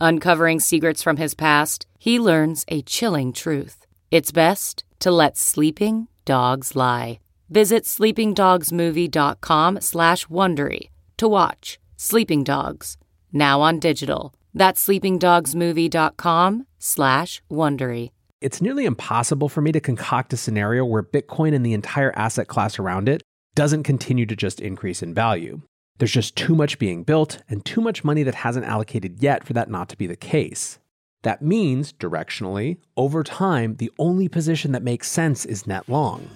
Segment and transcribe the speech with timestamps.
[0.00, 3.86] Uncovering secrets from his past, he learns a chilling truth.
[4.10, 7.20] It's best to let sleeping dogs lie.
[7.50, 12.96] Visit sleepingdogsmovie.com slash Wondery to watch Sleeping Dogs,
[13.30, 14.32] now on digital.
[14.54, 18.10] That's sleepingdogsmovie.com slash Wondery.
[18.40, 22.48] It's nearly impossible for me to concoct a scenario where Bitcoin and the entire asset
[22.48, 23.22] class around it
[23.54, 25.60] doesn't continue to just increase in value.
[26.00, 29.52] There's just too much being built and too much money that hasn't allocated yet for
[29.52, 30.78] that not to be the case.
[31.24, 36.26] That means, directionally, over time, the only position that makes sense is net long.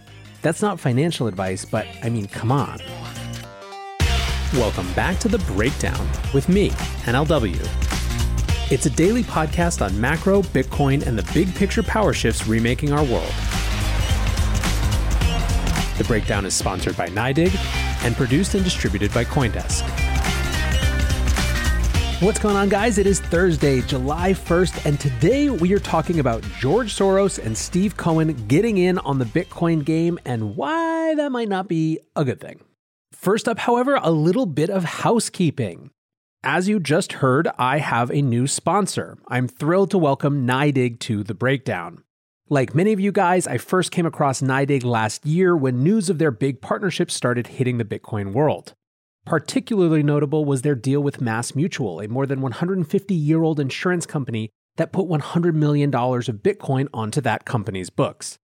[0.42, 2.78] That's not financial advice, but I mean, come on.
[4.52, 6.68] Welcome back to The Breakdown with me,
[7.06, 7.56] NLW.
[8.70, 13.04] It's a daily podcast on macro, Bitcoin, and the big picture power shifts remaking our
[13.04, 13.32] world.
[15.96, 19.82] The Breakdown is sponsored by NYDIG and produced and distributed by Coindesk.
[22.22, 22.96] What's going on, guys?
[22.96, 27.96] It is Thursday, July 1st, and today we are talking about George Soros and Steve
[27.96, 32.40] Cohen getting in on the Bitcoin game and why that might not be a good
[32.40, 32.60] thing.
[33.12, 35.90] First up, however, a little bit of housekeeping.
[36.42, 39.18] As you just heard, I have a new sponsor.
[39.28, 42.04] I'm thrilled to welcome NYDIG to the breakdown.
[42.50, 46.18] Like many of you guys, I first came across NYDIG last year when news of
[46.18, 48.74] their big partnership started hitting the Bitcoin world.
[49.24, 54.04] Particularly notable was their deal with Mass Mutual, a more than 150 year old insurance
[54.04, 58.36] company that put $100 million of Bitcoin onto that company's books.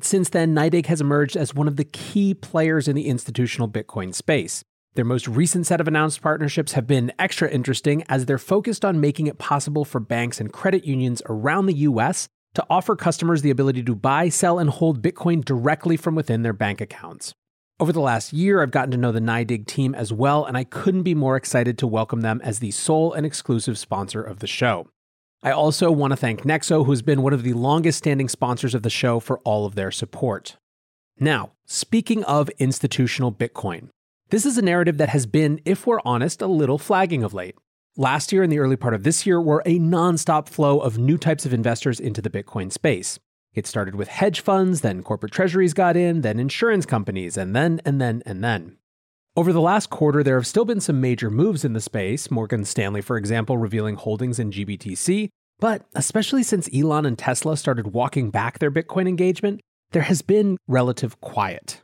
[0.00, 4.12] Since then, NYDIG has emerged as one of the key players in the institutional Bitcoin
[4.12, 4.64] space.
[4.94, 9.00] Their most recent set of announced partnerships have been extra interesting as they're focused on
[9.00, 13.50] making it possible for banks and credit unions around the US to offer customers the
[13.50, 17.34] ability to buy, sell, and hold Bitcoin directly from within their bank accounts.
[17.80, 20.62] Over the last year, I've gotten to know the NYDIG team as well, and I
[20.62, 24.46] couldn't be more excited to welcome them as the sole and exclusive sponsor of the
[24.46, 24.88] show.
[25.42, 28.82] I also want to thank Nexo, who's been one of the longest standing sponsors of
[28.82, 30.56] the show, for all of their support.
[31.18, 33.88] Now, speaking of institutional Bitcoin,
[34.30, 37.56] this is a narrative that has been, if we're honest, a little flagging of late.
[37.96, 41.16] Last year and the early part of this year were a nonstop flow of new
[41.16, 43.20] types of investors into the Bitcoin space.
[43.54, 47.80] It started with hedge funds, then corporate treasuries got in, then insurance companies, and then,
[47.84, 48.78] and then, and then.
[49.36, 52.64] Over the last quarter, there have still been some major moves in the space, Morgan
[52.64, 55.28] Stanley, for example, revealing holdings in GBTC.
[55.60, 59.60] But especially since Elon and Tesla started walking back their Bitcoin engagement,
[59.92, 61.83] there has been relative quiet.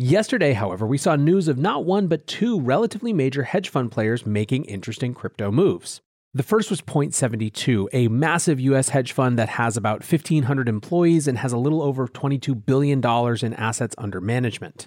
[0.00, 4.24] Yesterday, however, we saw news of not one but two relatively major hedge fund players
[4.24, 6.02] making interesting crypto moves.
[6.32, 11.38] The first was Point72, a massive US hedge fund that has about 1,500 employees and
[11.38, 13.00] has a little over $22 billion
[13.44, 14.86] in assets under management.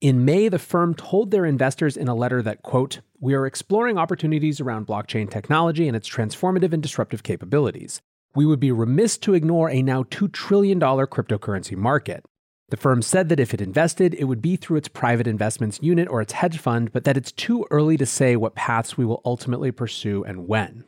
[0.00, 3.98] In May, the firm told their investors in a letter that, quote, we are exploring
[3.98, 8.00] opportunities around blockchain technology and its transformative and disruptive capabilities.
[8.36, 12.24] We would be remiss to ignore a now $2 trillion cryptocurrency market.
[12.70, 16.08] The firm said that if it invested, it would be through its private investments unit
[16.08, 19.20] or its hedge fund, but that it's too early to say what paths we will
[19.24, 20.84] ultimately pursue and when.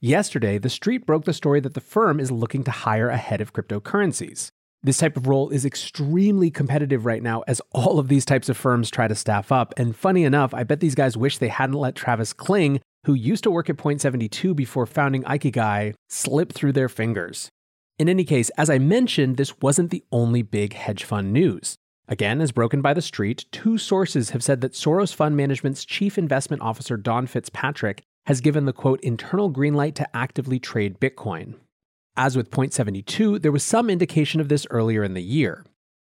[0.00, 3.40] Yesterday, The Street broke the story that the firm is looking to hire a head
[3.40, 4.52] of cryptocurrencies.
[4.82, 8.56] This type of role is extremely competitive right now as all of these types of
[8.56, 9.74] firms try to staff up.
[9.76, 13.42] And funny enough, I bet these guys wish they hadn't let Travis Kling, who used
[13.42, 17.50] to work at Point72 before founding Ikigai, slip through their fingers.
[17.98, 21.76] In any case, as I mentioned, this wasn't the only big hedge fund news.
[22.06, 26.16] Again, as broken by the street, two sources have said that Soros Fund Management's chief
[26.16, 31.54] investment officer, Dawn Fitzpatrick, has given the quote internal green light to actively trade Bitcoin.
[32.16, 35.64] As with Point72, there was some indication of this earlier in the year.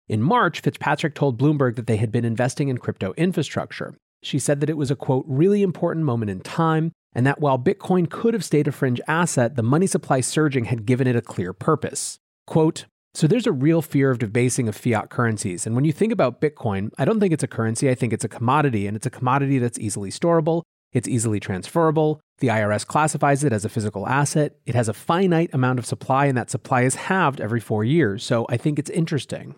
[0.08, 3.94] In March, Fitzpatrick told Bloomberg that they had been investing in crypto infrastructure.
[4.22, 7.58] She said that it was a quote, really important moment in time, and that while
[7.58, 11.22] Bitcoin could have stayed a fringe asset, the money supply surging had given it a
[11.22, 12.18] clear purpose.
[12.46, 15.66] Quote, So there's a real fear of debasing of fiat currencies.
[15.66, 17.90] And when you think about Bitcoin, I don't think it's a currency.
[17.90, 20.62] I think it's a commodity, and it's a commodity that's easily storable,
[20.92, 22.20] it's easily transferable.
[22.38, 24.56] The IRS classifies it as a physical asset.
[24.66, 28.24] It has a finite amount of supply, and that supply is halved every four years.
[28.24, 29.54] So I think it's interesting.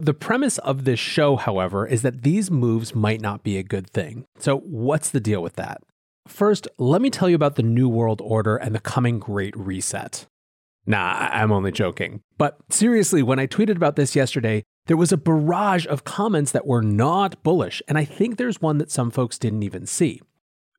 [0.00, 3.88] The premise of this show, however, is that these moves might not be a good
[3.88, 4.24] thing.
[4.38, 5.82] So, what's the deal with that?
[6.26, 10.26] First, let me tell you about the New World Order and the coming Great Reset.
[10.86, 12.20] Nah, I'm only joking.
[12.38, 16.66] But seriously, when I tweeted about this yesterday, there was a barrage of comments that
[16.66, 20.20] were not bullish, and I think there's one that some folks didn't even see.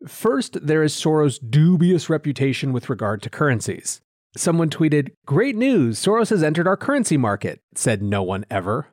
[0.07, 4.01] First, there is Soros' dubious reputation with regard to currencies.
[4.37, 8.87] Someone tweeted, Great news, Soros has entered our currency market, said no one ever.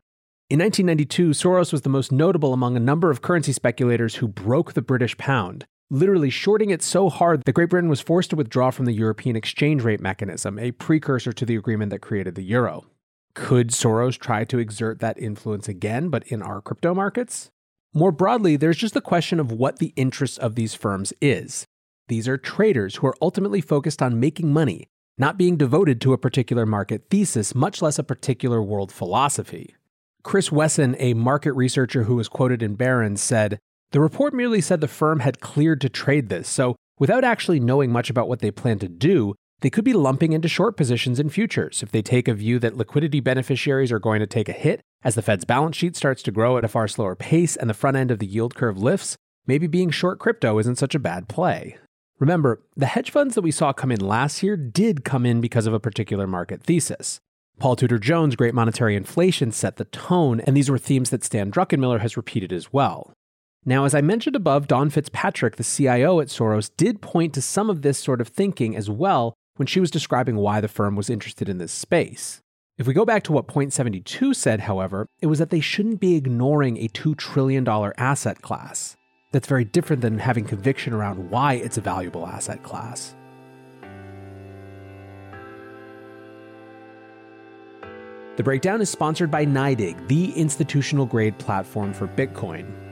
[0.48, 4.72] In 1992, Soros was the most notable among a number of currency speculators who broke
[4.72, 8.70] the British pound, literally shorting it so hard that Great Britain was forced to withdraw
[8.70, 12.86] from the European exchange rate mechanism, a precursor to the agreement that created the euro.
[13.34, 17.50] Could Soros try to exert that influence again, but in our crypto markets?
[17.92, 21.66] More broadly, there's just the question of what the interest of these firms is.
[22.08, 24.86] These are traders who are ultimately focused on making money,
[25.18, 29.74] not being devoted to a particular market thesis, much less a particular world philosophy.
[30.22, 33.58] Chris Weston, a market researcher who was quoted in Barron's, said,
[33.92, 37.92] The report merely said the firm had cleared to trade this, so without actually knowing
[37.92, 41.28] much about what they plan to do, they could be lumping into short positions in
[41.28, 44.80] futures if they take a view that liquidity beneficiaries are going to take a hit
[45.04, 47.74] as the Fed's balance sheet starts to grow at a far slower pace and the
[47.74, 49.16] front end of the yield curve lifts.
[49.46, 51.76] Maybe being short crypto isn't such a bad play.
[52.18, 55.66] Remember, the hedge funds that we saw come in last year did come in because
[55.66, 57.20] of a particular market thesis.
[57.58, 61.50] Paul Tudor Jones' Great Monetary Inflation set the tone, and these were themes that Stan
[61.50, 63.12] Druckenmiller has repeated as well.
[63.64, 67.70] Now, as I mentioned above, Dawn Fitzpatrick, the CIO at Soros, did point to some
[67.70, 71.08] of this sort of thinking as well when she was describing why the firm was
[71.08, 72.40] interested in this space.
[72.76, 76.00] If we go back to what Point 72 said, however, it was that they shouldn't
[76.00, 78.96] be ignoring a $2 trillion asset class.
[79.30, 83.14] That's very different than having conviction around why it's a valuable asset class.
[88.36, 92.91] The breakdown is sponsored by NYDIG, the institutional grade platform for Bitcoin.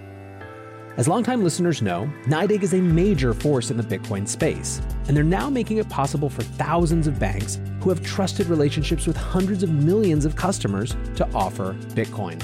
[1.01, 5.25] As longtime listeners know, NYDIG is a major force in the Bitcoin space, and they're
[5.25, 9.71] now making it possible for thousands of banks who have trusted relationships with hundreds of
[9.71, 12.39] millions of customers to offer Bitcoin.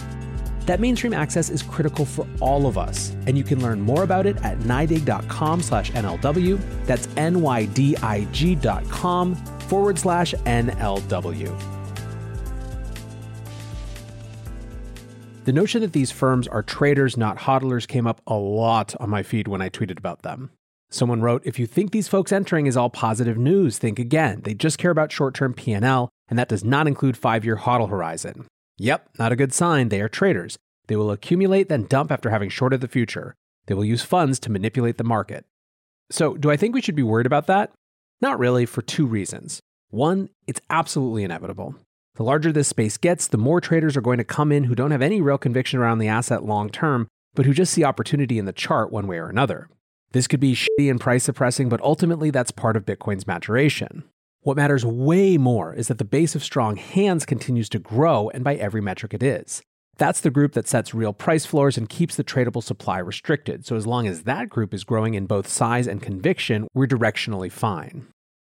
[0.65, 4.25] That mainstream access is critical for all of us, and you can learn more about
[4.25, 6.59] it at nydig.com slash NLW.
[6.87, 11.76] That's N-Y-D-I-G dot com forward slash NLW.
[15.47, 19.23] The notion that these firms are traders, not hodlers, came up a lot on my
[19.23, 20.51] feed when I tweeted about them.
[20.91, 24.41] Someone wrote, "If you think these folks entering is all positive news, think again.
[24.43, 28.47] They just care about short-term P&L, and that does not include 5-year hodl horizon."
[28.79, 29.89] Yep, not a good sign.
[29.89, 30.59] They are traders.
[30.89, 33.37] They will accumulate then dump after having shorted the future.
[33.67, 35.45] They will use funds to manipulate the market.
[36.11, 37.71] So, do I think we should be worried about that?
[38.21, 39.61] Not really, for two reasons.
[39.91, 41.77] One, it's absolutely inevitable.
[42.17, 44.91] The larger this space gets, the more traders are going to come in who don't
[44.91, 48.47] have any real conviction around the asset long term, but who just see opportunity in
[48.47, 49.69] the chart one way or another.
[50.13, 54.03] This could be shitty and price suppressing, but ultimately that's part of Bitcoin's maturation.
[54.41, 58.43] What matters way more is that the base of strong hands continues to grow, and
[58.43, 59.61] by every metric it is.
[59.99, 63.67] That's the group that sets real price floors and keeps the tradable supply restricted.
[63.67, 67.53] So, as long as that group is growing in both size and conviction, we're directionally
[67.53, 68.07] fine.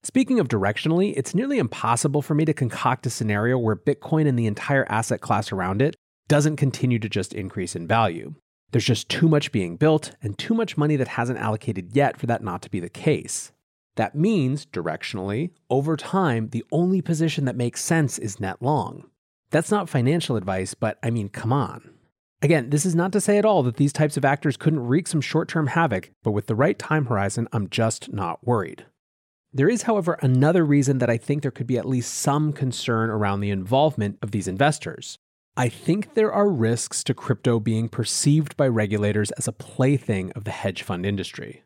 [0.04, 4.38] Speaking of directionally, it's nearly impossible for me to concoct a scenario where Bitcoin and
[4.38, 5.96] the entire asset class around it
[6.28, 8.36] doesn't continue to just increase in value.
[8.72, 12.26] There's just too much being built and too much money that hasn't allocated yet for
[12.28, 13.52] that not to be the case.
[13.96, 19.10] That means, directionally, over time, the only position that makes sense is net long.
[19.50, 21.90] That's not financial advice, but I mean, come on.
[22.42, 25.08] Again, this is not to say at all that these types of actors couldn't wreak
[25.08, 28.86] some short term havoc, but with the right time horizon, I'm just not worried.
[29.58, 33.10] There is, however, another reason that I think there could be at least some concern
[33.10, 35.18] around the involvement of these investors.
[35.56, 40.44] I think there are risks to crypto being perceived by regulators as a plaything of
[40.44, 41.64] the hedge fund industry.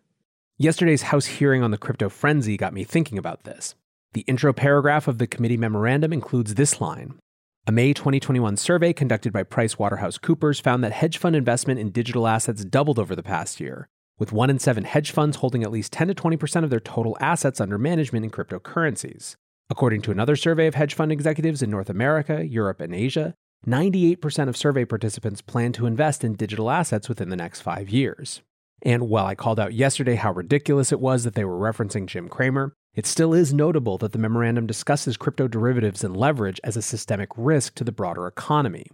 [0.58, 3.76] Yesterday's House hearing on the crypto frenzy got me thinking about this.
[4.14, 7.20] The intro paragraph of the committee memorandum includes this line
[7.68, 12.64] A May 2021 survey conducted by PricewaterhouseCoopers found that hedge fund investment in digital assets
[12.64, 13.90] doubled over the past year,
[14.22, 17.18] with one in seven hedge funds holding at least 10 to 20% of their total
[17.20, 19.36] assets under management in cryptocurrencies.
[19.68, 23.34] According to another survey of hedge fund executives in North America, Europe, and Asia,
[23.66, 28.44] 98% of survey participants plan to invest in digital assets within the next five years.
[28.84, 32.30] And while I called out yesterday how ridiculous it was that they were referencing Jim
[32.30, 36.84] Cramer, It still is notable that the memorandum discusses crypto derivatives and leverage as a
[36.84, 38.86] systemic risk to the broader economy.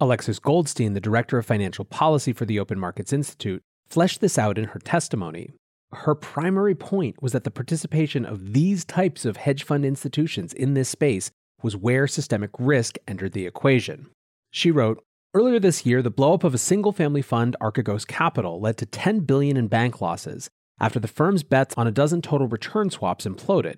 [0.00, 4.56] Alexis Goldstein, the director of financial policy for the Open Markets Institute, fleshed this out
[4.56, 5.50] in her testimony.
[5.92, 10.72] Her primary point was that the participation of these types of hedge fund institutions in
[10.72, 11.30] this space
[11.62, 14.08] was where systemic risk entered the equation.
[14.50, 18.78] She wrote, Earlier this year, the blowup of a single family fund, Archegos Capital, led
[18.78, 20.48] to 10 billion in bank losses
[20.80, 23.76] after the firm's bets on a dozen total return swaps imploded.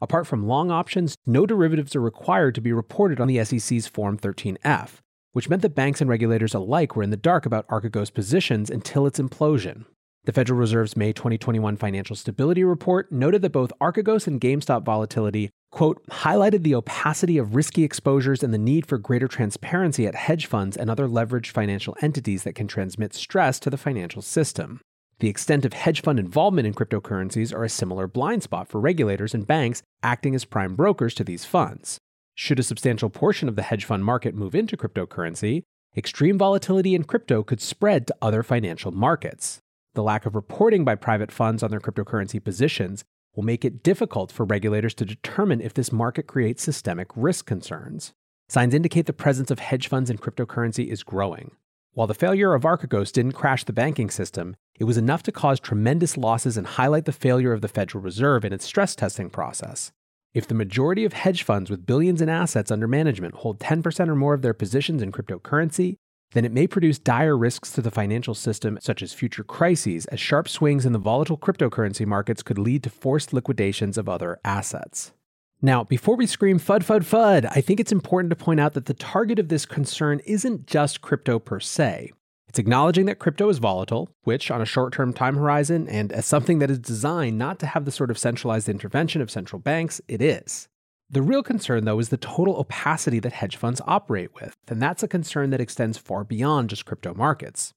[0.00, 4.16] Apart from long options, no derivatives are required to be reported on the SEC's Form
[4.16, 5.00] 13F,
[5.32, 9.06] which meant that banks and regulators alike were in the dark about Archegos' positions until
[9.06, 9.84] its implosion.
[10.24, 15.48] The Federal Reserve's May 2021 Financial Stability Report noted that both Archegos and GameStop volatility,
[15.70, 20.44] quote, highlighted the opacity of risky exposures and the need for greater transparency at hedge
[20.44, 24.82] funds and other leveraged financial entities that can transmit stress to the financial system.
[25.20, 29.32] The extent of hedge fund involvement in cryptocurrencies are a similar blind spot for regulators
[29.32, 31.98] and banks acting as prime brokers to these funds.
[32.34, 35.62] Should a substantial portion of the hedge fund market move into cryptocurrency,
[35.96, 39.60] extreme volatility in crypto could spread to other financial markets.
[39.94, 44.32] The lack of reporting by private funds on their cryptocurrency positions will make it difficult
[44.32, 48.12] for regulators to determine if this market creates systemic risk concerns.
[48.48, 51.52] Signs indicate the presence of hedge funds in cryptocurrency is growing.
[51.92, 55.60] While the failure of Archegos didn't crash the banking system, it was enough to cause
[55.60, 59.92] tremendous losses and highlight the failure of the Federal Reserve in its stress testing process.
[60.32, 64.14] If the majority of hedge funds with billions in assets under management hold 10% or
[64.14, 65.96] more of their positions in cryptocurrency,
[66.32, 70.20] then it may produce dire risks to the financial system, such as future crises, as
[70.20, 75.12] sharp swings in the volatile cryptocurrency markets could lead to forced liquidations of other assets.
[75.60, 78.86] Now, before we scream FUD, FUD, FUD, I think it's important to point out that
[78.86, 82.12] the target of this concern isn't just crypto per se.
[82.50, 86.26] It's acknowledging that crypto is volatile, which, on a short term time horizon, and as
[86.26, 90.00] something that is designed not to have the sort of centralized intervention of central banks,
[90.08, 90.66] it is.
[91.08, 95.04] The real concern, though, is the total opacity that hedge funds operate with, and that's
[95.04, 97.72] a concern that extends far beyond just crypto markets.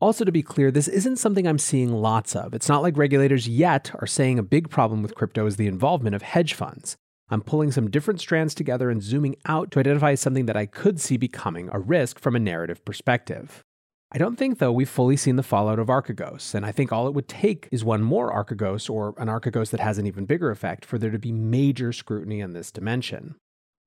[0.00, 2.52] Also, to be clear, this isn't something I'm seeing lots of.
[2.52, 6.16] It's not like regulators yet are saying a big problem with crypto is the involvement
[6.16, 6.96] of hedge funds.
[7.30, 11.00] I'm pulling some different strands together and zooming out to identify something that I could
[11.00, 13.62] see becoming a risk from a narrative perspective.
[14.12, 17.08] I don't think, though, we've fully seen the fallout of Archegos, and I think all
[17.08, 20.50] it would take is one more Archegos or an Archegos that has an even bigger
[20.50, 23.34] effect for there to be major scrutiny in this dimension.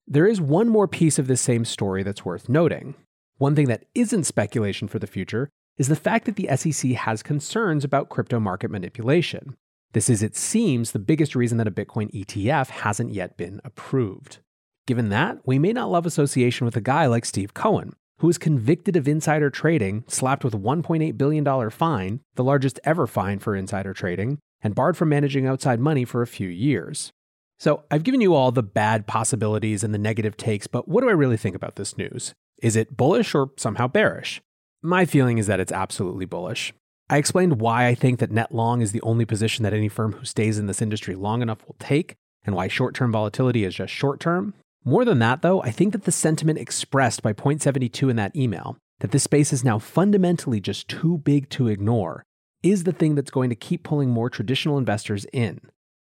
[0.05, 2.95] There is one more piece of this same story that's worth noting.
[3.37, 7.23] One thing that isn't speculation for the future is the fact that the SEC has
[7.23, 9.55] concerns about crypto market manipulation.
[9.93, 14.39] This is, it seems, the biggest reason that a Bitcoin ETF hasn't yet been approved.
[14.85, 18.37] Given that, we may not love association with a guy like Steve Cohen, who was
[18.37, 23.93] convicted of insider trading, slapped with $1.8 billion fine, the largest ever fine for insider
[23.93, 27.11] trading, and barred from managing outside money for a few years.
[27.59, 31.09] So, I've given you all the bad possibilities and the negative takes, but what do
[31.09, 32.33] I really think about this news?
[32.61, 34.41] Is it bullish or somehow bearish?
[34.81, 36.73] My feeling is that it's absolutely bullish.
[37.09, 40.13] I explained why I think that net long is the only position that any firm
[40.13, 43.75] who stays in this industry long enough will take, and why short term volatility is
[43.75, 44.53] just short term.
[44.85, 48.35] More than that, though, I think that the sentiment expressed by Point 72 in that
[48.35, 52.23] email, that this space is now fundamentally just too big to ignore,
[52.63, 55.59] is the thing that's going to keep pulling more traditional investors in.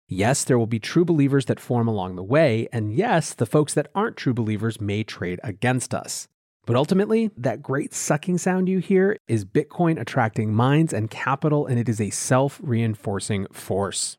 [0.07, 3.73] Yes, there will be true believers that form along the way, and yes, the folks
[3.73, 6.27] that aren't true believers may trade against us.
[6.65, 11.79] But ultimately, that great sucking sound you hear is Bitcoin attracting minds and capital, and
[11.79, 14.17] it is a self reinforcing force.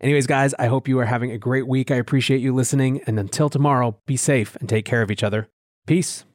[0.00, 1.90] Anyways, guys, I hope you are having a great week.
[1.90, 3.00] I appreciate you listening.
[3.06, 5.48] And until tomorrow, be safe and take care of each other.
[5.86, 6.25] Peace.